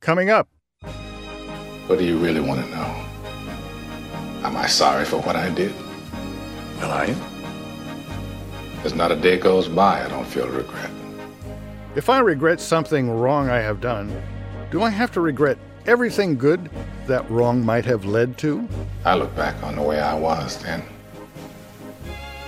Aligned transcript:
Coming 0.00 0.30
up. 0.30 0.48
What 1.86 1.98
do 1.98 2.06
you 2.06 2.16
really 2.16 2.40
want 2.40 2.64
to 2.64 2.70
know? 2.70 3.06
Am 4.42 4.56
I 4.56 4.66
sorry 4.66 5.04
for 5.04 5.18
what 5.18 5.36
I 5.36 5.50
did? 5.50 5.74
Well, 6.78 6.90
I 6.90 7.04
am. 7.04 7.20
There's 8.76 8.94
not 8.94 9.12
a 9.12 9.16
day 9.16 9.36
goes 9.36 9.68
by 9.68 10.02
I 10.02 10.08
don't 10.08 10.26
feel 10.26 10.48
regret. 10.48 10.90
If 11.96 12.08
I 12.08 12.20
regret 12.20 12.62
something 12.62 13.10
wrong 13.10 13.50
I 13.50 13.58
have 13.58 13.82
done, 13.82 14.10
do 14.70 14.82
I 14.82 14.88
have 14.88 15.12
to 15.12 15.20
regret 15.20 15.58
everything 15.86 16.38
good 16.38 16.70
that 17.06 17.30
wrong 17.30 17.62
might 17.62 17.84
have 17.84 18.06
led 18.06 18.38
to? 18.38 18.66
I 19.04 19.16
look 19.16 19.36
back 19.36 19.62
on 19.62 19.76
the 19.76 19.82
way 19.82 20.00
I 20.00 20.14
was 20.14 20.62
then. 20.62 20.82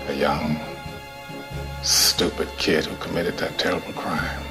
A 0.08 0.14
young, 0.14 0.58
stupid 1.82 2.48
kid 2.56 2.86
who 2.86 2.96
committed 2.96 3.36
that 3.38 3.58
terrible 3.58 3.92
crime. 3.92 4.42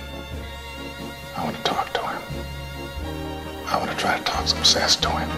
I 1.36 1.43
want 1.43 1.57
to 1.57 1.63
talk 1.63 1.91
to. 1.93 2.00
I 3.71 3.77
want 3.77 3.89
to 3.89 3.95
try 3.95 4.17
to 4.17 4.23
talk 4.25 4.45
some 4.47 4.65
sense 4.65 4.98
to 4.98 5.09
him. 5.09 5.30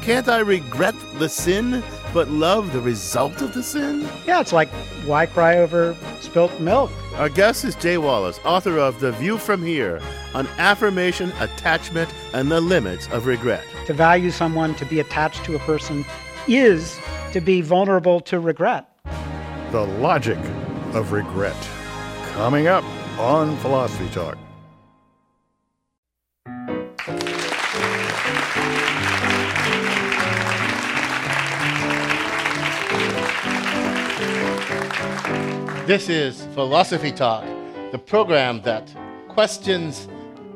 Can't 0.00 0.26
I 0.26 0.38
regret 0.38 0.94
the 1.18 1.28
sin, 1.28 1.84
but 2.14 2.30
love 2.30 2.72
the 2.72 2.80
result 2.80 3.42
of 3.42 3.52
the 3.52 3.62
sin? 3.62 4.08
Yeah, 4.26 4.40
it's 4.40 4.54
like 4.54 4.70
why 5.04 5.26
cry 5.26 5.58
over 5.58 5.94
spilt 6.20 6.58
milk? 6.60 6.90
Our 7.16 7.28
guest 7.28 7.62
is 7.64 7.74
Jay 7.74 7.98
Wallace, 7.98 8.40
author 8.42 8.78
of 8.78 9.00
The 9.00 9.12
View 9.12 9.36
from 9.36 9.62
Here 9.62 10.00
on 10.32 10.46
affirmation, 10.56 11.30
attachment, 11.40 12.10
and 12.32 12.50
the 12.50 12.60
limits 12.60 13.06
of 13.08 13.26
regret. 13.26 13.64
To 13.86 13.92
value 13.92 14.30
someone, 14.30 14.74
to 14.76 14.86
be 14.86 15.00
attached 15.00 15.44
to 15.44 15.56
a 15.56 15.58
person, 15.58 16.06
is 16.48 16.98
to 17.32 17.42
be 17.42 17.60
vulnerable 17.60 18.20
to 18.20 18.40
regret. 18.40 18.88
The 19.72 19.82
logic 19.82 20.38
of 20.94 21.12
regret. 21.12 21.56
Coming 22.32 22.66
up 22.66 22.84
on 23.18 23.56
Philosophy 23.58 24.08
Talk. 24.14 24.38
This 35.86 36.08
is 36.08 36.44
Philosophy 36.46 37.12
Talk, 37.12 37.44
the 37.92 37.98
program 37.98 38.60
that 38.62 38.92
questions 39.28 40.08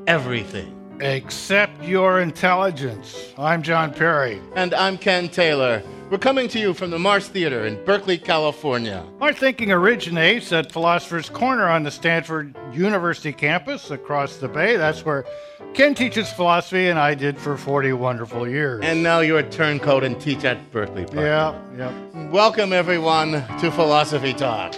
everything. 0.09 0.99
Except 1.01 1.85
your 1.85 2.19
intelligence. 2.19 3.33
I'm 3.39 3.63
John 3.63 3.95
Perry. 3.95 4.41
And 4.57 4.75
I'm 4.75 4.99
Ken 4.99 5.29
Taylor. 5.29 5.85
We're 6.11 6.19
coming 6.19 6.49
to 6.49 6.59
you 6.59 6.75
from 6.75 6.91
the 6.91 6.99
Marsh 6.99 7.27
Theater 7.27 7.67
in 7.67 7.85
Berkeley, 7.85 8.19
California. 8.19 9.07
Our 9.21 9.33
thinking 9.33 9.71
originates 9.71 10.53
at 10.53 10.73
Philosopher's 10.73 11.29
Corner 11.29 11.69
on 11.69 11.85
the 11.85 11.91
Stanford 11.93 12.57
University 12.73 13.33
campus 13.33 13.93
across 13.93 14.39
the 14.39 14.49
bay. 14.49 14.77
That's 14.77 15.05
where 15.05 15.25
Ken 15.73 15.95
teaches 15.95 16.29
philosophy, 16.33 16.89
and 16.89 16.99
I 16.99 17.15
did 17.15 17.39
for 17.39 17.57
40 17.57 17.93
wonderful 17.93 18.49
years. 18.49 18.81
And 18.83 19.05
now 19.05 19.21
you're 19.21 19.39
a 19.39 19.49
turncoat 19.49 20.03
and 20.03 20.21
teach 20.21 20.43
at 20.43 20.73
Berkeley 20.73 21.05
Park. 21.05 21.15
Yeah, 21.15 21.63
yeah. 21.79 22.31
Welcome, 22.31 22.73
everyone, 22.73 23.31
to 23.61 23.71
Philosophy 23.71 24.33
Talk. 24.33 24.75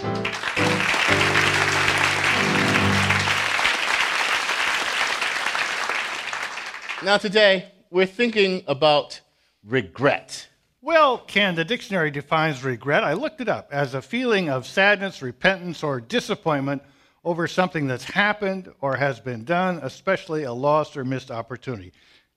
Now, 7.03 7.17
today, 7.17 7.71
we're 7.89 8.05
thinking 8.05 8.63
about 8.67 9.21
regret. 9.63 10.49
Well, 10.85 11.19
Ken, 11.19 11.55
the 11.55 11.63
dictionary 11.63 12.11
defines 12.11 12.61
regret. 12.61 13.05
I 13.05 13.13
looked 13.13 13.39
it 13.39 13.47
up 13.47 13.69
as 13.71 13.93
a 13.93 14.01
feeling 14.01 14.49
of 14.49 14.67
sadness, 14.67 15.21
repentance, 15.21 15.81
or 15.81 16.01
disappointment 16.01 16.83
over 17.23 17.47
something 17.47 17.87
that's 17.87 18.03
happened 18.03 18.69
or 18.81 18.97
has 18.97 19.21
been 19.21 19.45
done, 19.45 19.79
especially 19.81 20.43
a 20.43 20.51
lost 20.51 20.97
or 20.97 21.05
missed 21.05 21.31
opportunity. 21.31 21.93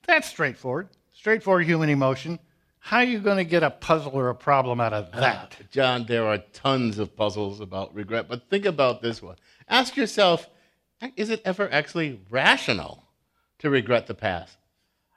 That's 0.07 0.29
straightforward, 0.29 0.87
straightforward 1.11 1.65
human 1.65 1.89
emotion. 1.89 2.39
How 2.79 2.99
are 2.99 3.03
you 3.03 3.19
going 3.19 3.35
to 3.35 3.43
get 3.43 3.63
a 3.63 3.69
puzzle 3.69 4.13
or 4.13 4.29
a 4.29 4.35
problem 4.35 4.79
out 4.79 4.93
of 4.93 5.11
that? 5.11 5.57
Uh, 5.59 5.63
John, 5.69 6.05
there 6.05 6.25
are 6.25 6.37
tons 6.53 6.99
of 6.99 7.17
puzzles 7.17 7.59
about 7.59 7.93
regret, 7.93 8.29
but 8.29 8.49
think 8.49 8.63
about 8.63 9.01
this 9.01 9.21
one. 9.21 9.35
Ask 9.67 9.97
yourself 9.97 10.49
is 11.17 11.31
it 11.31 11.41
ever 11.43 11.69
actually 11.69 12.21
rational 12.29 13.03
to 13.59 13.69
regret 13.69 14.07
the 14.07 14.13
past? 14.13 14.55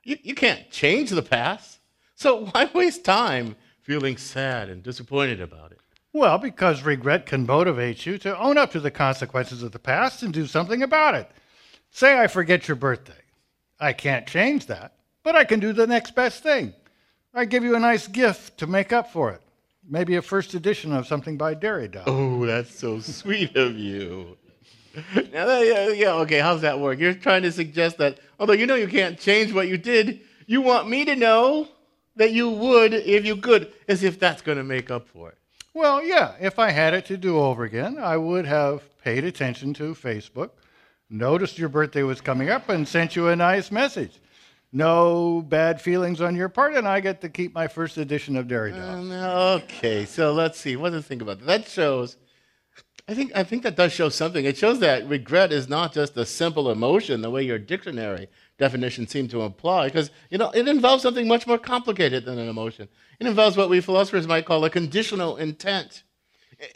You, 0.03 0.19
you 0.21 0.34
can't 0.34 0.69
change 0.72 1.10
the 1.10 1.22
past. 1.22 1.80
So 2.20 2.44
why 2.44 2.69
waste 2.75 3.03
time 3.03 3.56
feeling 3.81 4.19
sad 4.19 4.69
and 4.69 4.82
disappointed 4.82 5.41
about 5.41 5.72
it? 5.72 5.78
Well, 6.12 6.36
because 6.36 6.82
regret 6.82 7.25
can 7.25 7.47
motivate 7.47 8.04
you 8.04 8.19
to 8.19 8.38
own 8.38 8.58
up 8.58 8.72
to 8.72 8.81
the 8.81 8.91
consequences 8.91 9.62
of 9.62 9.72
the 9.72 9.78
past 9.78 10.22
and 10.22 10.31
do 10.31 10.44
something 10.44 10.82
about 10.82 11.14
it. 11.14 11.31
Say 11.91 12.20
I 12.20 12.26
forget 12.26 12.69
your 12.69 12.75
birthday. 12.75 13.22
I 13.81 13.94
can't 13.94 14.26
change 14.26 14.66
that, 14.66 14.97
but 15.22 15.34
I 15.34 15.44
can 15.44 15.60
do 15.60 15.72
the 15.72 15.86
next 15.86 16.14
best 16.14 16.42
thing. 16.42 16.75
I 17.32 17.47
give 17.47 17.64
you 17.64 17.75
a 17.75 17.81
nice 17.81 18.06
gift 18.06 18.58
to 18.58 18.66
make 18.66 18.92
up 18.92 19.10
for 19.10 19.31
it. 19.31 19.41
Maybe 19.88 20.16
a 20.16 20.22
first 20.22 20.52
edition 20.52 20.92
of 20.92 21.06
something 21.06 21.38
by 21.38 21.54
Derrida. 21.54 22.02
Oh, 22.06 22.44
that's 22.44 22.78
so 22.78 23.00
sweet 23.00 23.56
of 23.56 23.78
you. 23.78 24.37
Now, 25.14 25.47
that, 25.47 25.66
yeah, 25.66 25.88
yeah, 25.88 26.12
okay, 26.16 26.41
how's 26.41 26.60
that 26.60 26.81
work? 26.81 26.98
You're 26.98 27.14
trying 27.14 27.44
to 27.44 27.52
suggest 27.52 27.97
that, 27.97 28.19
although 28.38 28.52
you 28.52 28.66
know 28.66 28.75
you 28.75 28.88
can't 28.88 29.19
change 29.19 29.54
what 29.54 29.69
you 29.69 29.78
did, 29.78 30.20
you 30.47 30.60
want 30.60 30.87
me 30.87 31.06
to 31.06 31.16
know 31.16 31.66
that 32.16 32.32
you 32.32 32.50
would 32.50 32.94
if 32.94 33.25
you 33.25 33.37
could, 33.37 33.72
as 33.88 34.03
if 34.03 34.19
that's 34.19 34.43
going 34.43 34.59
to 34.59 34.65
make 34.65 34.91
up 34.91 35.09
for 35.09 35.31
it. 35.31 35.38
Well, 35.72 36.04
yeah, 36.04 36.34
if 36.41 36.59
I 36.59 36.71
had 36.71 36.94
it 36.94 37.06
to 37.06 37.16
do 37.16 37.38
over 37.38 37.65
again, 37.65 37.97
I 37.98 38.16
would 38.16 38.47
have 38.47 38.82
paid 39.03 39.25
attention 39.25 39.72
to 39.75 39.94
Facebook, 39.94 40.50
noticed 41.09 41.59
your 41.59 41.69
birthday 41.69 42.03
was 42.03 42.20
coming 42.20 42.50
up, 42.50 42.69
and 42.69 42.87
sent 42.87 43.15
you 43.15 43.28
a 43.28 43.37
nice 43.37 43.70
message. 43.70 44.20
No 44.72 45.43
bad 45.43 45.81
feelings 45.81 46.20
on 46.20 46.37
your 46.37 46.49
part, 46.49 46.75
and 46.75 46.87
I 46.87 47.00
get 47.00 47.20
to 47.22 47.28
keep 47.28 47.54
my 47.54 47.66
first 47.66 47.97
edition 47.99 48.37
of 48.37 48.47
Derrida. 48.47 48.81
Um, 48.81 49.10
okay, 49.62 50.04
so 50.04 50.32
let's 50.32 50.60
see. 50.60 50.76
What 50.76 50.91
to 50.91 51.03
think 51.03 51.22
about 51.22 51.41
that? 51.41 51.47
That 51.47 51.69
shows. 51.69 52.16
I 53.09 53.15
think 53.15 53.32
I 53.34 53.43
think 53.43 53.65
that 53.65 53.75
does 53.75 53.93
show 53.93 54.09
something. 54.09 54.44
It 54.44 54.56
shows 54.56 54.78
that 54.81 55.09
regret 55.09 55.50
is 55.50 55.69
not 55.69 55.93
just 55.93 56.16
a 56.16 56.25
simple 56.25 56.70
emotion, 56.70 57.22
the 57.22 57.31
way 57.31 57.43
your 57.43 57.59
dictionary 57.59 58.28
definition 58.60 59.09
seem 59.09 59.26
to 59.28 59.43
imply, 59.43 59.87
because 59.88 60.10
you 60.31 60.38
know 60.38 60.50
it 60.50 60.69
involves 60.69 61.03
something 61.03 61.26
much 61.26 61.47
more 61.48 61.59
complicated 61.59 62.25
than 62.25 62.38
an 62.38 62.48
emotion. 62.48 62.88
It 63.19 63.26
involves 63.26 63.56
what 63.56 63.69
we 63.71 63.81
philosophers 63.81 64.28
might 64.28 64.44
call 64.44 64.65
a 64.65 64.71
conditional 64.71 65.37
intent. 65.37 66.04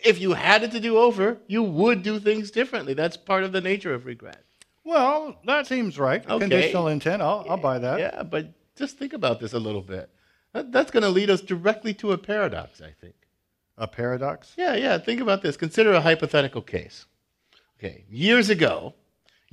If 0.02 0.18
you 0.18 0.32
had 0.32 0.62
it 0.64 0.72
to 0.72 0.80
do 0.80 0.96
over, 0.98 1.38
you 1.46 1.62
would 1.62 2.02
do 2.02 2.18
things 2.18 2.50
differently. 2.50 2.94
That's 2.94 3.16
part 3.16 3.44
of 3.44 3.52
the 3.52 3.60
nature 3.60 3.94
of 3.94 4.06
regret. 4.06 4.42
Well, 4.82 5.36
that 5.46 5.66
seems 5.66 5.98
right. 5.98 6.24
Okay. 6.28 6.38
Conditional 6.48 6.88
intent. 6.88 7.22
I'll, 7.22 7.46
I'll 7.48 7.56
buy 7.58 7.78
that. 7.78 7.98
Yeah, 8.00 8.22
but 8.22 8.48
just 8.76 8.98
think 8.98 9.12
about 9.12 9.40
this 9.40 9.52
a 9.52 9.58
little 9.58 9.82
bit. 9.82 10.10
That- 10.52 10.72
That's 10.72 10.90
going 10.90 11.02
to 11.04 11.08
lead 11.10 11.30
us 11.30 11.40
directly 11.42 11.94
to 11.94 12.12
a 12.12 12.18
paradox, 12.18 12.80
I 12.80 12.92
think. 13.00 13.14
A 13.76 13.86
paradox? 13.86 14.54
Yeah, 14.56 14.74
yeah. 14.74 14.98
Think 14.98 15.20
about 15.20 15.42
this. 15.42 15.56
Consider 15.56 15.92
a 15.92 16.00
hypothetical 16.00 16.62
case. 16.62 17.06
Okay, 17.78 18.04
years 18.08 18.48
ago, 18.50 18.94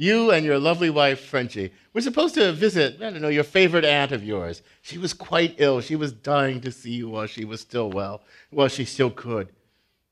you 0.02 0.32
and 0.32 0.44
your 0.44 0.58
lovely 0.58 0.90
wife, 0.90 1.20
Frenchie, 1.20 1.72
were 1.94 2.02
supposed 2.02 2.34
to 2.34 2.52
visit, 2.54 2.96
I 2.96 3.12
don't 3.12 3.22
know, 3.22 3.28
your 3.28 3.44
favorite 3.44 3.86
aunt 3.86 4.12
of 4.12 4.24
yours. 4.24 4.64
She 4.82 4.98
was 4.98 5.14
quite 5.14 5.54
ill. 5.60 5.80
She 5.80 5.96
was 5.96 6.12
dying 6.12 6.60
to 6.62 6.72
see 6.72 6.90
you 6.90 7.10
while 7.10 7.28
she 7.28 7.46
was 7.46 7.62
still 7.62 7.92
well, 7.92 8.24
while 8.50 8.68
she 8.68 8.84
still 8.84 9.12
could. 9.12 9.50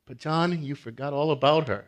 But, 0.05 0.19
John, 0.19 0.61
you 0.61 0.75
forgot 0.75 1.11
all 1.11 1.31
about 1.31 1.67
her. 1.69 1.85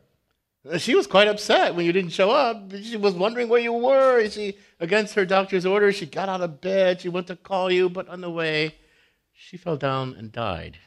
She 0.79 0.95
was 0.95 1.05
quite 1.05 1.27
upset 1.27 1.75
when 1.75 1.85
you 1.85 1.93
didn't 1.93 2.09
show 2.09 2.31
up. 2.31 2.71
She 2.81 2.97
was 2.97 3.13
wondering 3.13 3.49
where 3.49 3.61
you 3.61 3.73
were. 3.73 4.27
She, 4.29 4.57
against 4.79 5.13
her 5.13 5.25
doctor's 5.25 5.67
orders, 5.67 5.95
she 5.95 6.07
got 6.07 6.27
out 6.27 6.41
of 6.41 6.59
bed. 6.59 7.01
She 7.01 7.09
went 7.09 7.27
to 7.27 7.35
call 7.35 7.71
you, 7.71 7.87
but 7.87 8.09
on 8.09 8.21
the 8.21 8.31
way, 8.31 8.73
she 9.31 9.57
fell 9.57 9.77
down 9.77 10.15
and 10.17 10.31
died. 10.31 10.79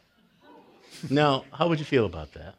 Now, 1.09 1.45
how 1.53 1.69
would 1.69 1.79
you 1.79 1.85
feel 1.85 2.07
about 2.07 2.33
that? 2.33 2.57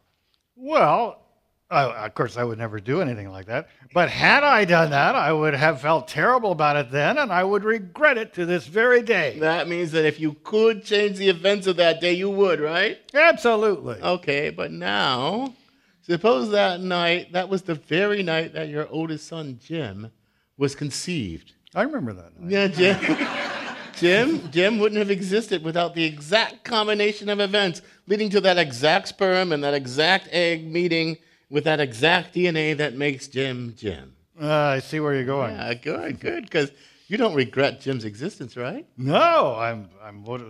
Well, 0.56 1.25
Of 1.68 2.14
course, 2.14 2.36
I 2.36 2.44
would 2.44 2.58
never 2.58 2.78
do 2.78 3.00
anything 3.00 3.28
like 3.30 3.46
that. 3.46 3.68
But 3.92 4.08
had 4.08 4.44
I 4.44 4.64
done 4.64 4.90
that, 4.90 5.16
I 5.16 5.32
would 5.32 5.54
have 5.54 5.80
felt 5.80 6.06
terrible 6.06 6.52
about 6.52 6.76
it 6.76 6.92
then, 6.92 7.18
and 7.18 7.32
I 7.32 7.42
would 7.42 7.64
regret 7.64 8.18
it 8.18 8.34
to 8.34 8.46
this 8.46 8.66
very 8.66 9.02
day. 9.02 9.38
That 9.40 9.66
means 9.66 9.90
that 9.92 10.04
if 10.04 10.20
you 10.20 10.34
could 10.44 10.84
change 10.84 11.16
the 11.16 11.28
events 11.28 11.66
of 11.66 11.76
that 11.76 12.00
day, 12.00 12.12
you 12.12 12.30
would, 12.30 12.60
right? 12.60 12.98
Absolutely. 13.12 14.00
Okay, 14.00 14.50
but 14.50 14.70
now, 14.70 15.54
suppose 16.02 16.50
that 16.50 16.80
night, 16.80 17.32
that 17.32 17.48
was 17.48 17.62
the 17.62 17.74
very 17.74 18.22
night 18.22 18.52
that 18.54 18.68
your 18.68 18.86
oldest 18.88 19.26
son, 19.26 19.58
Jim, 19.60 20.12
was 20.56 20.76
conceived. 20.76 21.52
I 21.74 21.82
remember 21.82 22.12
that. 22.12 22.40
Night. 22.40 22.50
Yeah, 22.52 22.68
Jim. 22.68 23.28
Jim, 23.96 24.50
Jim 24.52 24.78
wouldn't 24.78 24.98
have 24.98 25.10
existed 25.10 25.64
without 25.64 25.94
the 25.94 26.04
exact 26.04 26.64
combination 26.64 27.28
of 27.30 27.40
events 27.40 27.80
leading 28.06 28.28
to 28.30 28.42
that 28.42 28.58
exact 28.58 29.08
sperm 29.08 29.52
and 29.52 29.64
that 29.64 29.72
exact 29.72 30.28
egg 30.30 30.70
meeting 30.70 31.16
with 31.50 31.64
that 31.64 31.80
exact 31.80 32.34
DNA 32.34 32.76
that 32.76 32.94
makes 32.94 33.28
Jim 33.28 33.74
Jim. 33.76 34.14
Uh, 34.40 34.50
I 34.52 34.78
see 34.80 35.00
where 35.00 35.14
you're 35.14 35.24
going. 35.24 35.54
Yeah, 35.56 35.74
good, 35.74 36.20
good, 36.20 36.42
because 36.44 36.70
you 37.08 37.16
don't 37.16 37.34
regret 37.34 37.80
Jim's 37.80 38.04
existence, 38.04 38.56
right? 38.56 38.86
No, 38.98 39.54
I'm, 39.56 39.88
I'm 40.02 40.24
one 40.24 40.40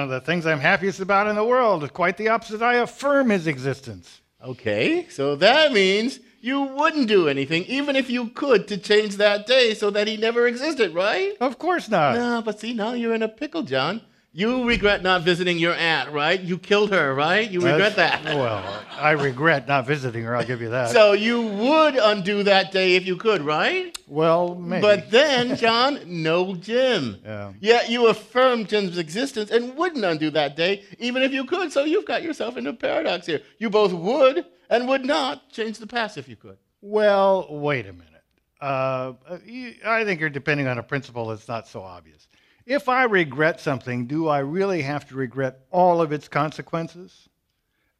of- 0.00 0.08
the 0.08 0.20
things 0.20 0.46
I'm 0.46 0.60
happiest 0.60 1.00
about 1.00 1.26
in 1.26 1.36
the 1.36 1.44
world. 1.44 1.92
Quite 1.92 2.16
the 2.16 2.28
opposite. 2.28 2.62
I 2.62 2.76
affirm 2.76 3.28
his 3.30 3.46
existence. 3.46 4.20
Okay, 4.42 5.06
so 5.08 5.36
that 5.36 5.72
means 5.72 6.20
you 6.40 6.62
wouldn't 6.62 7.08
do 7.08 7.28
anything, 7.28 7.64
even 7.64 7.96
if 7.96 8.08
you 8.08 8.28
could, 8.28 8.68
to 8.68 8.76
change 8.78 9.16
that 9.16 9.46
day 9.46 9.74
so 9.74 9.90
that 9.90 10.06
he 10.06 10.16
never 10.16 10.46
existed, 10.46 10.94
right? 10.94 11.32
Of 11.40 11.58
course 11.58 11.88
not. 11.88 12.14
No, 12.14 12.42
but 12.42 12.60
see, 12.60 12.72
now 12.72 12.92
you're 12.92 13.14
in 13.14 13.22
a 13.22 13.28
pickle, 13.28 13.62
John. 13.62 14.00
You 14.36 14.68
regret 14.68 15.02
not 15.02 15.22
visiting 15.22 15.56
your 15.58 15.72
aunt, 15.72 16.12
right? 16.12 16.38
You 16.38 16.58
killed 16.58 16.90
her, 16.90 17.14
right? 17.14 17.50
You 17.50 17.60
regret 17.60 17.96
That's- 17.96 18.22
that. 18.22 18.36
Well, 18.36 18.62
I 18.90 19.12
regret 19.12 19.66
not 19.66 19.86
visiting 19.86 20.24
her. 20.24 20.36
I'll 20.36 20.44
give 20.44 20.60
you 20.60 20.68
that. 20.68 20.90
So 20.90 21.12
you 21.12 21.40
would 21.40 21.94
undo 21.94 22.42
that 22.42 22.70
day 22.70 22.96
if 22.96 23.06
you 23.06 23.16
could, 23.16 23.40
right? 23.40 23.96
well, 24.06 24.54
maybe. 24.54 24.82
But 24.82 25.10
then, 25.10 25.56
John, 25.56 26.00
no 26.04 26.54
Jim. 26.54 27.16
Yeah. 27.24 27.54
Yet 27.60 27.88
you 27.88 28.08
affirmed 28.08 28.68
Jim's 28.68 28.98
existence 28.98 29.50
and 29.50 29.74
wouldn't 29.74 30.04
undo 30.04 30.28
that 30.32 30.54
day, 30.54 30.84
even 30.98 31.22
if 31.22 31.32
you 31.32 31.46
could. 31.46 31.72
So 31.72 31.84
you've 31.84 32.04
got 32.04 32.22
yourself 32.22 32.58
into 32.58 32.68
a 32.70 32.74
paradox 32.74 33.24
here. 33.24 33.40
You 33.56 33.70
both 33.70 33.94
would 33.94 34.44
and 34.68 34.86
would 34.86 35.06
not 35.06 35.48
change 35.48 35.78
the 35.78 35.86
past 35.86 36.18
if 36.18 36.28
you 36.28 36.36
could. 36.36 36.58
Well, 36.82 37.46
wait 37.48 37.86
a 37.86 37.92
minute. 37.94 38.06
Uh, 38.60 39.14
I 39.82 40.04
think 40.04 40.20
you're 40.20 40.28
depending 40.28 40.68
on 40.68 40.76
a 40.76 40.82
principle 40.82 41.26
that's 41.28 41.48
not 41.48 41.66
so 41.66 41.80
obvious. 41.80 42.28
If 42.66 42.88
I 42.88 43.04
regret 43.04 43.60
something, 43.60 44.06
do 44.06 44.26
I 44.26 44.40
really 44.40 44.82
have 44.82 45.08
to 45.08 45.14
regret 45.14 45.60
all 45.70 46.02
of 46.02 46.10
its 46.10 46.26
consequences? 46.26 47.28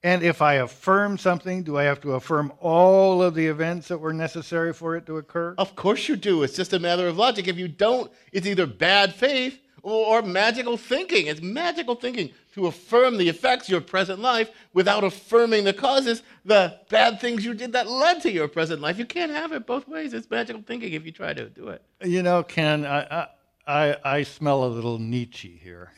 And 0.02 0.22
if 0.22 0.42
I 0.42 0.54
affirm 0.54 1.18
something, 1.18 1.62
do 1.62 1.78
I 1.78 1.84
have 1.84 2.00
to 2.00 2.12
affirm 2.12 2.52
all 2.60 3.22
of 3.22 3.34
the 3.34 3.46
events 3.46 3.88
that 3.88 3.98
were 3.98 4.12
necessary 4.12 4.72
for 4.72 4.96
it 4.96 5.06
to 5.06 5.18
occur? 5.18 5.54
Of 5.56 5.76
course 5.76 6.08
you 6.08 6.16
do. 6.16 6.42
It's 6.42 6.56
just 6.56 6.72
a 6.72 6.78
matter 6.80 7.06
of 7.06 7.16
logic. 7.16 7.46
If 7.46 7.56
you 7.56 7.68
don't, 7.68 8.10
it's 8.32 8.46
either 8.46 8.66
bad 8.66 9.14
faith 9.14 9.60
or, 9.82 10.20
magical 10.20 10.76
thinking. 10.76 11.28
It's 11.28 11.40
magical 11.40 11.94
thinking 11.94 12.32
to 12.54 12.66
affirm 12.66 13.18
the 13.18 13.28
effects 13.28 13.66
of 13.66 13.70
your 13.70 13.80
present 13.80 14.18
life 14.18 14.50
without 14.72 15.04
affirming 15.04 15.62
the 15.62 15.72
causes, 15.72 16.24
the 16.44 16.76
bad 16.88 17.20
things 17.20 17.44
you 17.44 17.54
did 17.54 17.72
that 17.72 17.88
led 17.88 18.20
to 18.22 18.32
your 18.32 18.48
present 18.48 18.80
life. 18.80 18.98
You 18.98 19.06
can't 19.06 19.30
have 19.30 19.52
it 19.52 19.64
both 19.64 19.86
ways. 19.86 20.12
It's 20.12 20.28
magical 20.28 20.62
thinking 20.62 20.92
if 20.92 21.06
you 21.06 21.12
try 21.12 21.34
to 21.34 21.48
do 21.48 21.68
it. 21.68 21.82
You 22.04 22.24
know, 22.24 22.42
Ken, 22.42 22.84
I, 22.84 23.02
I, 23.02 23.28
I, 23.66 23.96
I 24.04 24.22
smell 24.22 24.64
a 24.64 24.68
little 24.68 24.98
Nietzsche 24.98 25.60
here. 25.62 25.90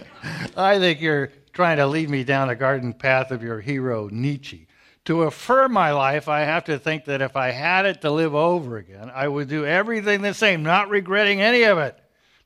I 0.56 0.78
think 0.78 1.00
you're 1.00 1.30
trying 1.52 1.78
to 1.78 1.86
lead 1.86 2.10
me 2.10 2.24
down 2.24 2.48
the 2.48 2.56
garden 2.56 2.92
path 2.92 3.30
of 3.30 3.42
your 3.42 3.60
hero, 3.60 4.08
Nietzsche. 4.12 4.66
To 5.06 5.22
affirm 5.22 5.72
my 5.72 5.92
life, 5.92 6.28
I 6.28 6.40
have 6.40 6.64
to 6.64 6.78
think 6.78 7.06
that 7.06 7.22
if 7.22 7.36
I 7.36 7.52
had 7.52 7.86
it 7.86 8.02
to 8.02 8.10
live 8.10 8.34
over 8.34 8.76
again, 8.76 9.10
I 9.14 9.28
would 9.28 9.48
do 9.48 9.64
everything 9.64 10.20
the 10.20 10.34
same, 10.34 10.62
not 10.62 10.90
regretting 10.90 11.40
any 11.40 11.62
of 11.62 11.78
it, 11.78 11.96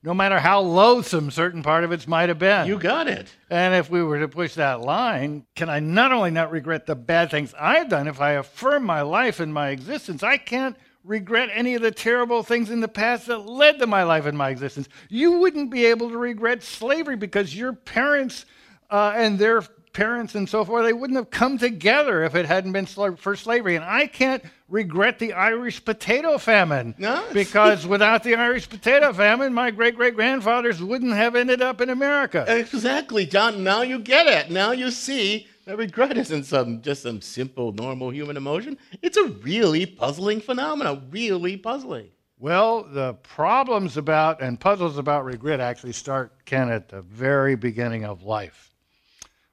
no 0.03 0.15
matter 0.15 0.39
how 0.39 0.61
loathsome 0.61 1.31
certain 1.31 1.63
part 1.63 1.83
of 1.83 1.91
it 1.91 2.07
might 2.07 2.29
have 2.29 2.39
been. 2.39 2.69
You 2.69 2.79
got 2.79 3.09
it. 3.09 3.35
And 3.49 3.75
if 3.75 3.91
we 3.91 4.03
were 4.03 4.21
to 4.21 4.29
push 4.29 4.55
that 4.55 4.83
line, 4.83 5.47
can 5.57 5.69
I 5.69 5.81
not 5.81 6.13
only 6.13 6.31
not 6.31 6.51
regret 6.53 6.87
the 6.87 6.95
bad 6.95 7.31
things 7.31 7.55
I've 7.59 7.89
done, 7.89 8.07
if 8.07 8.21
I 8.21 8.33
affirm 8.33 8.85
my 8.85 9.01
life 9.03 9.41
and 9.41 9.53
my 9.53 9.71
existence, 9.71 10.23
I 10.23 10.37
can't 10.37 10.77
regret 11.05 11.49
any 11.53 11.75
of 11.75 11.83
the 11.83 11.91
terrible 11.91 12.43
things 12.43 12.71
in 12.71 12.81
the 12.81 12.89
past 12.89 13.27
that 13.27 13.39
led 13.39 13.79
to 13.79 13.87
my 13.87 14.03
life 14.03 14.27
and 14.27 14.37
my 14.37 14.51
existence. 14.51 14.89
You 15.09 15.39
wouldn't 15.39 15.71
be 15.71 15.87
able 15.87 16.11
to 16.11 16.19
regret 16.19 16.63
slavery 16.63 17.17
because 17.17 17.55
your 17.55 17.73
parents 17.73 18.45
uh, 18.91 19.15
and 19.17 19.39
their 19.39 19.63
parents 19.93 20.35
and 20.35 20.49
so 20.49 20.65
forth, 20.65 20.85
they 20.85 20.93
wouldn't 20.93 21.17
have 21.17 21.31
come 21.31 21.59
together 21.59 22.23
if 22.23 22.35
it 22.35 22.47
hadn't 22.47 22.73
been 22.73 22.87
for 22.87 23.37
slavery. 23.37 23.77
And 23.77 23.85
I 23.85 24.07
can't 24.07 24.43
regret 24.69 25.19
the 25.19 25.33
Irish 25.33 25.85
potato 25.85 26.39
famine 26.39 26.95
No. 26.97 27.25
because 27.33 27.87
without 27.87 28.23
the 28.23 28.37
Irish 28.37 28.69
potato 28.69 29.13
famine, 29.13 29.53
my 29.53 29.71
great 29.71 29.97
great 29.97 30.15
grandfathers 30.15 30.83
wouldn't 30.83 31.15
have 31.15 31.35
ended 31.35 31.61
up 31.61 31.81
in 31.81 31.91
America. 31.91 32.45
Exactly, 32.47 33.27
John. 33.27 33.65
Now 33.65 33.83
you 33.83 33.99
get 33.99 34.27
it. 34.27 34.51
Now 34.51 34.71
you 34.73 34.91
see 34.91 35.49
that 35.67 35.77
regret 35.77 36.17
isn't 36.17 36.45
some 36.45 36.83
just 36.83 37.03
some 37.03 37.21
simple, 37.21 37.73
normal 37.73 38.11
human 38.11 38.37
emotion. 38.37 38.79
It's 39.03 39.17
a 39.17 39.29
really 39.29 39.87
puzzling 39.87 40.41
phenomenon. 40.41 41.09
Really 41.11 41.57
puzzling. 41.57 42.09
Well, 42.39 42.85
the 42.85 43.15
problems 43.15 43.99
about 43.99 44.41
and 44.41 44.59
puzzles 44.59 44.97
about 44.97 45.27
regret 45.27 45.61
actually 45.61 45.93
start, 45.93 46.47
Ken, 46.47 46.71
at 46.71 46.89
the 46.89 47.03
very 47.03 47.55
beginning 47.55 48.05
of 48.05 48.23
life. 48.23 48.75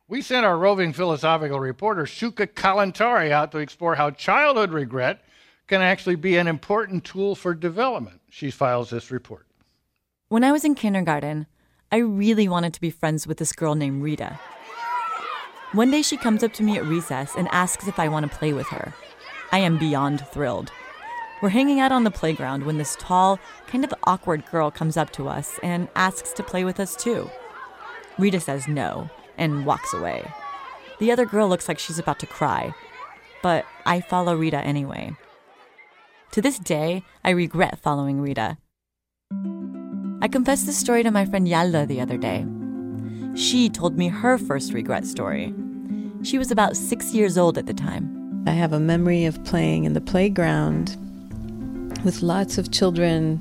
We 0.08 0.22
sent 0.22 0.46
our 0.46 0.58
roving 0.58 0.94
philosophical 0.94 1.60
reporter, 1.60 2.04
Shuka 2.04 2.48
Kalantari, 2.48 3.32
out 3.32 3.52
to 3.52 3.58
explore 3.58 3.96
how 3.96 4.12
childhood 4.12 4.72
regret 4.72 5.20
can 5.68 5.82
actually 5.82 6.16
be 6.16 6.38
an 6.38 6.48
important 6.48 7.04
tool 7.04 7.36
for 7.36 7.54
development. 7.54 8.22
She 8.30 8.52
files 8.52 8.90
this 8.90 9.12
report. 9.12 9.46
When 10.30 10.46
I 10.46 10.54
was 10.54 10.64
in 10.64 10.76
kindergarten, 10.76 11.46
I 11.92 11.98
really 11.98 12.48
wanted 12.48 12.74
to 12.74 12.80
be 12.80 12.90
friends 12.90 13.28
with 13.28 13.38
this 13.38 13.52
girl 13.52 13.76
named 13.76 14.02
Rita. 14.02 14.40
One 15.74 15.92
day 15.92 16.02
she 16.02 16.16
comes 16.16 16.44
up 16.44 16.54
to 16.54 16.64
me 16.64 16.78
at 16.78 16.86
recess 16.86 17.36
and 17.36 17.50
asks 17.52 17.88
if 17.88 18.00
I 18.00 18.08
want 18.08 18.30
to 18.30 18.38
play 18.38 18.54
with 18.54 18.68
her. 18.68 18.94
I 19.52 19.60
am 19.60 19.78
beyond 19.78 20.26
thrilled. 20.28 20.72
We're 21.42 21.50
hanging 21.50 21.82
out 21.82 21.92
on 21.92 22.06
the 22.06 22.12
playground 22.12 22.66
when 22.66 22.78
this 22.78 22.96
tall, 23.00 23.38
kind 23.68 23.84
of 23.84 23.94
awkward 24.06 24.46
girl 24.50 24.72
comes 24.72 24.96
up 24.96 25.12
to 25.12 25.28
us 25.28 25.60
and 25.62 25.90
asks 25.94 26.32
to 26.34 26.44
play 26.44 26.64
with 26.64 26.80
us 26.80 26.96
too. 26.96 27.30
Rita 28.18 28.40
says 28.40 28.68
no 28.68 29.10
and 29.38 29.66
walks 29.66 29.94
away. 29.94 30.32
The 31.00 31.12
other 31.12 31.26
girl 31.26 31.50
looks 31.50 31.68
like 31.68 31.80
she's 31.80 32.00
about 32.00 32.20
to 32.20 32.28
cry, 32.28 32.74
but 33.44 33.66
I 33.86 34.00
follow 34.00 34.36
Rita 34.36 34.60
anyway. 34.60 35.16
To 36.32 36.42
this 36.42 36.58
day, 36.60 37.04
I 37.26 37.32
regret 37.32 37.78
following 37.78 38.22
Rita. 38.22 38.58
I 40.22 40.30
confessed 40.30 40.66
this 40.66 40.78
story 40.78 41.04
to 41.04 41.12
my 41.12 41.26
friend 41.26 41.46
Yalda 41.46 41.88
the 41.88 42.02
other 42.02 42.18
day. 42.18 42.46
She 43.38 43.70
told 43.70 44.00
me 44.00 44.08
her 44.08 44.40
first 44.40 44.74
regret 44.74 45.06
story. 45.06 45.54
She 46.24 46.40
was 46.40 46.50
about 46.50 46.76
six 46.76 47.14
years 47.14 47.38
old 47.38 47.60
at 47.60 47.68
the 47.68 47.74
time. 47.74 48.44
I 48.48 48.52
have 48.52 48.74
a 48.74 48.80
memory 48.80 49.26
of 49.26 49.44
playing 49.44 49.84
in 49.84 49.94
the 49.94 50.02
playground 50.02 50.98
with 52.04 52.24
lots 52.24 52.58
of 52.58 52.72
children, 52.72 53.40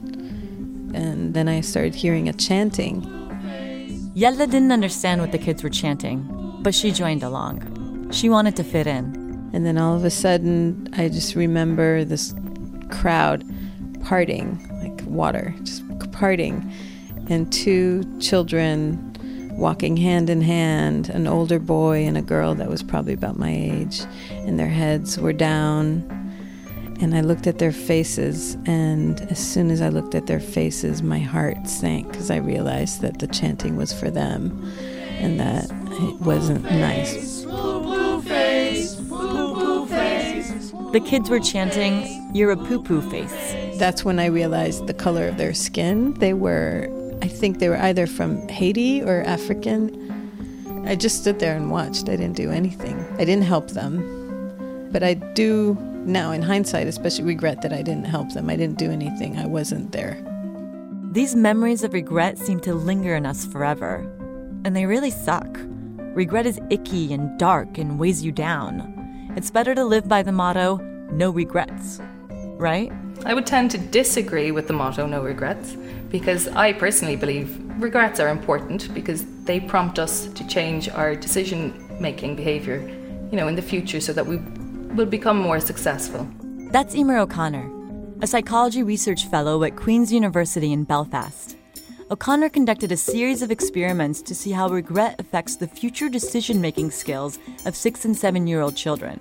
and 0.94 1.32
then 1.32 1.48
I 1.48 1.62
started 1.62 1.94
hearing 1.94 2.28
a 2.28 2.34
chanting. 2.34 3.00
Yalda 4.14 4.50
didn't 4.50 4.70
understand 4.70 5.22
what 5.22 5.32
the 5.32 5.38
kids 5.38 5.62
were 5.62 5.70
chanting, 5.70 6.28
but 6.60 6.74
she 6.74 6.90
joined 6.90 7.22
along. 7.22 8.10
She 8.12 8.28
wanted 8.28 8.54
to 8.56 8.64
fit 8.64 8.86
in. 8.86 9.50
And 9.54 9.64
then 9.64 9.78
all 9.78 9.96
of 9.96 10.04
a 10.04 10.10
sudden, 10.10 10.90
I 10.92 11.08
just 11.08 11.34
remember 11.34 12.04
this 12.04 12.34
crowd 12.90 13.44
parting, 14.04 14.60
like 14.82 15.06
water, 15.06 15.54
just 15.62 15.82
parting, 16.12 16.70
and 17.30 17.50
two 17.50 18.04
children 18.20 19.05
walking 19.56 19.96
hand 19.96 20.30
in 20.30 20.42
hand 20.42 21.08
an 21.08 21.26
older 21.26 21.58
boy 21.58 22.04
and 22.04 22.16
a 22.16 22.22
girl 22.22 22.54
that 22.54 22.68
was 22.68 22.82
probably 22.82 23.14
about 23.14 23.38
my 23.38 23.50
age, 23.50 24.02
and 24.30 24.58
their 24.58 24.68
heads 24.68 25.18
were 25.18 25.32
down. 25.32 26.12
And 27.00 27.14
I 27.14 27.20
looked 27.20 27.46
at 27.46 27.58
their 27.58 27.72
faces, 27.72 28.54
and 28.66 29.20
as 29.30 29.38
soon 29.38 29.70
as 29.70 29.82
I 29.82 29.90
looked 29.90 30.14
at 30.14 30.26
their 30.26 30.40
faces, 30.40 31.02
my 31.02 31.18
heart 31.18 31.68
sank 31.68 32.10
because 32.10 32.30
I 32.30 32.36
realized 32.36 33.02
that 33.02 33.18
the 33.18 33.26
chanting 33.26 33.76
was 33.76 33.92
for 33.92 34.10
them 34.10 34.50
and 35.18 35.38
that 35.40 35.64
it 35.70 36.20
wasn't 36.20 36.64
nice. 36.64 37.44
The 40.92 41.00
kids 41.04 41.28
were 41.28 41.40
chanting, 41.40 42.30
You're 42.34 42.52
a 42.52 42.56
poo 42.56 42.82
poo 42.82 43.02
face. 43.10 43.78
That's 43.78 44.04
when 44.04 44.18
I 44.18 44.26
realized 44.26 44.86
the 44.86 44.94
color 44.94 45.28
of 45.28 45.36
their 45.36 45.52
skin. 45.52 46.14
They 46.14 46.32
were, 46.32 46.88
I 47.22 47.28
think 47.28 47.58
they 47.58 47.68
were 47.68 47.78
either 47.78 48.06
from 48.06 48.46
Haiti 48.48 49.02
or 49.02 49.22
African. 49.22 50.84
I 50.86 50.94
just 50.94 51.20
stood 51.20 51.38
there 51.38 51.56
and 51.56 51.70
watched. 51.70 52.08
I 52.08 52.16
didn't 52.16 52.36
do 52.36 52.50
anything. 52.50 52.98
I 53.18 53.24
didn't 53.24 53.44
help 53.44 53.70
them. 53.70 54.88
But 54.92 55.02
I 55.02 55.14
do 55.14 55.76
now, 56.04 56.30
in 56.30 56.42
hindsight, 56.42 56.86
especially 56.86 57.24
regret 57.24 57.62
that 57.62 57.72
I 57.72 57.82
didn't 57.82 58.04
help 58.04 58.32
them. 58.32 58.48
I 58.48 58.56
didn't 58.56 58.78
do 58.78 58.90
anything. 58.90 59.38
I 59.38 59.46
wasn't 59.46 59.90
there. 59.90 60.22
These 61.10 61.34
memories 61.34 61.82
of 61.82 61.92
regret 61.92 62.38
seem 62.38 62.60
to 62.60 62.74
linger 62.74 63.16
in 63.16 63.26
us 63.26 63.44
forever. 63.44 64.08
And 64.64 64.76
they 64.76 64.86
really 64.86 65.10
suck. 65.10 65.58
Regret 66.14 66.46
is 66.46 66.60
icky 66.70 67.12
and 67.12 67.36
dark 67.38 67.78
and 67.78 67.98
weighs 67.98 68.22
you 68.22 68.30
down. 68.30 69.32
It's 69.36 69.50
better 69.50 69.74
to 69.74 69.84
live 69.84 70.08
by 70.08 70.22
the 70.22 70.32
motto, 70.32 70.76
no 71.10 71.30
regrets. 71.30 72.00
Right? 72.58 72.92
I 73.24 73.34
would 73.34 73.46
tend 73.46 73.70
to 73.72 73.78
disagree 73.78 74.50
with 74.50 74.66
the 74.66 74.72
motto 74.72 75.06
no 75.06 75.22
regrets 75.22 75.76
because 76.10 76.48
I 76.48 76.72
personally 76.72 77.16
believe 77.16 77.58
regrets 77.80 78.20
are 78.20 78.28
important 78.28 78.92
because 78.94 79.24
they 79.44 79.60
prompt 79.60 79.98
us 79.98 80.26
to 80.26 80.46
change 80.46 80.88
our 80.88 81.14
decision 81.14 81.86
making 82.00 82.36
behavior, 82.36 82.78
you 83.30 83.36
know, 83.36 83.48
in 83.48 83.56
the 83.56 83.62
future 83.62 84.00
so 84.00 84.12
that 84.12 84.26
we 84.26 84.36
will 84.94 85.06
become 85.06 85.38
more 85.38 85.60
successful. 85.60 86.28
That's 86.70 86.94
Emer 86.94 87.18
O'Connor, 87.18 87.70
a 88.22 88.26
psychology 88.26 88.82
research 88.82 89.26
fellow 89.26 89.62
at 89.64 89.76
Queen's 89.76 90.12
University 90.12 90.72
in 90.72 90.84
Belfast. 90.84 91.56
O'Connor 92.08 92.50
conducted 92.50 92.92
a 92.92 92.96
series 92.96 93.42
of 93.42 93.50
experiments 93.50 94.22
to 94.22 94.32
see 94.32 94.52
how 94.52 94.68
regret 94.68 95.16
affects 95.18 95.56
the 95.56 95.66
future 95.66 96.08
decision 96.08 96.60
making 96.60 96.92
skills 96.92 97.40
of 97.64 97.74
six 97.74 98.04
and 98.04 98.16
seven 98.16 98.46
year 98.46 98.60
old 98.60 98.76
children. 98.76 99.18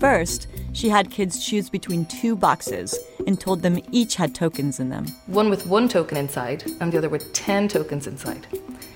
First, 0.00 0.46
she 0.72 0.88
had 0.88 1.10
kids 1.10 1.44
choose 1.44 1.68
between 1.68 2.06
two 2.06 2.34
boxes 2.34 2.98
and 3.26 3.38
told 3.38 3.60
them 3.60 3.78
each 3.92 4.14
had 4.14 4.34
tokens 4.34 4.80
in 4.80 4.88
them. 4.88 5.06
One 5.26 5.50
with 5.50 5.66
one 5.66 5.86
token 5.86 6.16
inside 6.16 6.64
and 6.80 6.90
the 6.90 6.96
other 6.96 7.10
with 7.10 7.30
10 7.34 7.68
tokens 7.68 8.06
inside. 8.06 8.46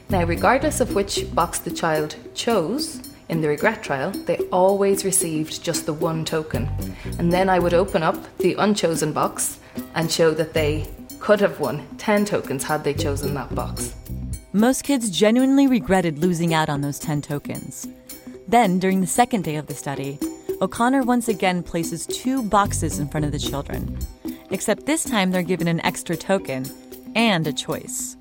Now, 0.09 0.25
regardless 0.25 0.81
of 0.81 0.95
which 0.95 1.35
box 1.35 1.59
the 1.59 1.71
child 1.71 2.16
chose, 2.35 3.02
in 3.28 3.42
the 3.42 3.49
regret 3.49 3.83
trial, 3.83 4.11
they 4.11 4.38
always 4.50 5.04
received 5.04 5.62
just 5.62 5.85
the 5.85 5.92
one 5.92 6.25
token. 6.25 6.69
And 7.19 7.31
then 7.31 7.50
I 7.50 7.59
would 7.59 7.75
open 7.75 8.02
up 8.02 8.38
the 8.38 8.54
unchosen 8.54 9.12
box 9.12 9.59
and 9.95 10.11
show 10.11 10.33
that 10.33 10.54
they 10.54 10.87
could 11.22 11.38
have 11.38 11.60
won 11.60 11.86
10 11.98 12.24
tokens 12.24 12.64
had 12.64 12.82
they 12.82 12.92
chosen 12.92 13.32
that 13.32 13.54
box. 13.54 13.94
Most 14.52 14.82
kids 14.82 15.08
genuinely 15.08 15.68
regretted 15.68 16.18
losing 16.18 16.52
out 16.52 16.68
on 16.68 16.80
those 16.80 16.98
10 16.98 17.22
tokens. 17.22 17.86
Then, 18.48 18.80
during 18.80 19.00
the 19.00 19.06
second 19.06 19.44
day 19.44 19.54
of 19.54 19.68
the 19.68 19.74
study, 19.74 20.18
O'Connor 20.60 21.04
once 21.04 21.28
again 21.28 21.62
places 21.62 22.06
two 22.08 22.42
boxes 22.42 22.98
in 22.98 23.08
front 23.08 23.24
of 23.24 23.30
the 23.30 23.38
children. 23.38 23.96
Except 24.50 24.84
this 24.84 25.04
time 25.04 25.30
they're 25.30 25.44
given 25.44 25.68
an 25.68 25.80
extra 25.86 26.16
token 26.16 26.66
and 27.14 27.46
a 27.46 27.52
choice. 27.52 28.16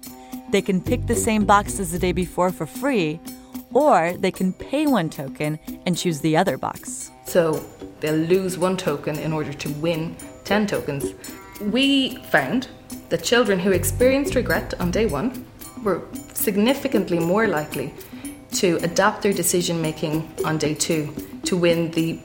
They 0.52 0.62
can 0.62 0.80
pick 0.80 1.08
the 1.08 1.16
same 1.16 1.44
box 1.44 1.80
as 1.80 1.92
the 1.92 1.98
day 1.98 2.12
before 2.12 2.52
for 2.52 2.68
free, 2.68 3.20
or 3.74 4.14
they 4.20 4.32
can 4.32 4.54
pay 4.54 4.86
one 4.86 5.10
token 5.10 5.58
and 5.88 5.98
choose 5.98 6.22
the 6.22 6.38
other 6.38 6.56
box. 6.56 7.10
So 7.26 7.66
they'll 8.00 8.14
lose 8.14 8.60
one 8.60 8.78
token 8.78 9.18
in 9.18 9.34
order 9.34 9.54
to 9.54 9.70
win 9.86 10.16
10 10.44 10.68
tokens. 10.68 11.16
We 11.62 12.18
found 12.26 12.68
that 13.12 13.24
children 13.24 13.60
who 13.60 13.72
experienced 13.72 14.36
regret 14.36 14.74
on 14.80 14.90
day 14.90 15.06
one 15.06 15.46
were 15.84 16.02
significantly 16.34 17.20
more 17.20 17.46
likely 17.48 17.94
to 18.54 18.78
adapt 18.84 19.22
their 19.22 19.34
decision 19.34 19.82
making 19.82 20.34
on 20.46 20.58
day 20.58 20.74
two 20.74 21.14
to 21.44 21.58
win 21.58 21.92
the 21.92 22.18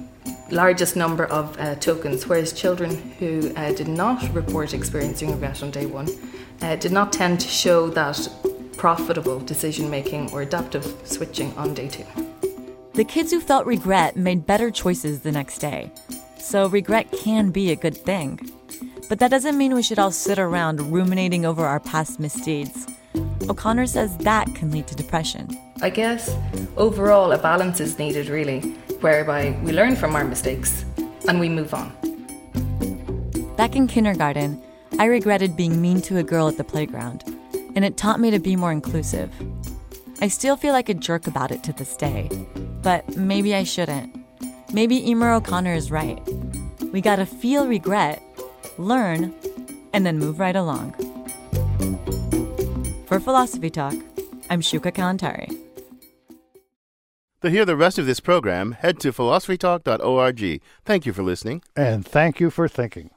largest 0.50 0.94
number 0.94 1.24
of 1.26 1.58
uh, 1.58 1.74
tokens, 1.76 2.28
whereas 2.28 2.52
children 2.52 2.96
who 3.18 3.52
uh, 3.56 3.72
did 3.72 3.88
not 3.88 4.32
report 4.32 4.72
experiencing 4.72 5.30
regret 5.32 5.60
on 5.62 5.72
day 5.72 5.86
one 5.86 6.08
uh, 6.62 6.76
did 6.76 6.92
not 6.92 7.12
tend 7.12 7.40
to 7.40 7.48
show 7.48 7.88
that 7.90 8.28
profitable 8.76 9.40
decision 9.40 9.90
making 9.90 10.30
or 10.30 10.42
adaptive 10.42 10.86
switching 11.04 11.52
on 11.56 11.74
day 11.74 11.88
two. 11.88 12.06
The 12.94 13.04
kids 13.04 13.32
who 13.32 13.40
felt 13.40 13.66
regret 13.66 14.16
made 14.16 14.46
better 14.46 14.70
choices 14.70 15.20
the 15.20 15.32
next 15.32 15.58
day. 15.58 15.90
So, 16.38 16.68
regret 16.68 17.10
can 17.10 17.50
be 17.50 17.72
a 17.72 17.76
good 17.76 17.96
thing. 17.96 18.38
But 19.08 19.20
that 19.20 19.30
doesn't 19.30 19.56
mean 19.56 19.74
we 19.74 19.82
should 19.82 19.98
all 19.98 20.10
sit 20.10 20.38
around 20.38 20.80
ruminating 20.92 21.46
over 21.46 21.64
our 21.64 21.80
past 21.80 22.18
misdeeds. 22.18 22.86
O'Connor 23.48 23.86
says 23.86 24.16
that 24.18 24.52
can 24.54 24.70
lead 24.70 24.88
to 24.88 24.96
depression. 24.96 25.48
I 25.80 25.90
guess 25.90 26.34
overall 26.76 27.30
a 27.32 27.38
balance 27.38 27.80
is 27.80 27.98
needed, 27.98 28.28
really, 28.28 28.60
whereby 29.00 29.56
we 29.62 29.72
learn 29.72 29.94
from 29.94 30.16
our 30.16 30.24
mistakes 30.24 30.84
and 31.28 31.38
we 31.38 31.48
move 31.48 31.72
on. 31.72 31.92
Back 33.56 33.76
in 33.76 33.86
kindergarten, 33.86 34.60
I 34.98 35.04
regretted 35.04 35.56
being 35.56 35.80
mean 35.80 36.00
to 36.02 36.18
a 36.18 36.22
girl 36.22 36.48
at 36.48 36.56
the 36.56 36.64
playground, 36.64 37.22
and 37.74 37.84
it 37.84 37.96
taught 37.96 38.20
me 38.20 38.30
to 38.30 38.38
be 38.38 38.56
more 38.56 38.72
inclusive. 38.72 39.30
I 40.20 40.28
still 40.28 40.56
feel 40.56 40.72
like 40.72 40.88
a 40.88 40.94
jerk 40.94 41.26
about 41.26 41.52
it 41.52 41.62
to 41.64 41.72
this 41.72 41.96
day, 41.96 42.30
but 42.82 43.16
maybe 43.16 43.54
I 43.54 43.64
shouldn't. 43.64 44.16
Maybe 44.72 45.08
Emer 45.10 45.32
O'Connor 45.32 45.74
is 45.74 45.90
right. 45.90 46.20
We 46.92 47.00
gotta 47.00 47.26
feel 47.26 47.66
regret, 47.66 48.22
learn, 48.78 49.34
and 49.92 50.06
then 50.06 50.18
move 50.18 50.38
right 50.38 50.56
along. 50.56 50.92
For 53.06 53.20
Philosophy 53.20 53.70
Talk, 53.70 53.94
I'm 54.50 54.60
Shuka 54.60 54.92
Kalantari. 54.92 55.56
To 57.42 57.50
hear 57.50 57.64
the 57.64 57.76
rest 57.76 57.98
of 57.98 58.06
this 58.06 58.20
program, 58.20 58.72
head 58.72 58.98
to 59.00 59.12
philosophytalk.org. 59.12 60.62
Thank 60.84 61.06
you 61.06 61.12
for 61.12 61.22
listening. 61.22 61.62
And 61.76 62.04
thank 62.04 62.40
you 62.40 62.50
for 62.50 62.66
thinking. 62.66 63.10